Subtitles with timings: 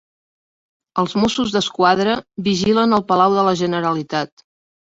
[1.03, 2.17] Els Mossos d'Esquadra
[2.49, 4.47] vigilen el Palau de la Generalitat.